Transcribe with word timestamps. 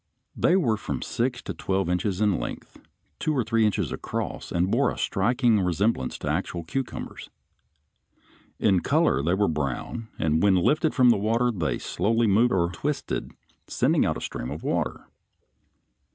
They 0.35 0.55
were 0.55 0.77
from 0.77 1.03
six 1.03 1.43
to 1.43 1.53
twelve 1.53 1.87
inches 1.87 2.21
in 2.21 2.39
length, 2.39 2.79
two 3.19 3.37
or 3.37 3.43
three 3.43 3.67
inches 3.67 3.91
across, 3.91 4.51
and 4.51 4.71
bore 4.71 4.89
a 4.89 4.97
striking 4.97 5.61
resemblance 5.61 6.17
to 6.17 6.27
actual 6.27 6.63
cucumbers. 6.63 7.29
In 8.57 8.79
color 8.79 9.21
they 9.21 9.35
were 9.35 9.47
brown, 9.47 10.07
and 10.17 10.41
when 10.41 10.55
lifted 10.55 10.95
from 10.95 11.11
the 11.11 11.17
water 11.17 11.51
they 11.51 11.77
slowly 11.77 12.25
moved 12.25 12.51
or 12.51 12.71
twisted, 12.71 13.31
sending 13.67 14.03
out 14.03 14.17
a 14.17 14.21
stream 14.21 14.49
of 14.49 14.63
water. 14.63 15.05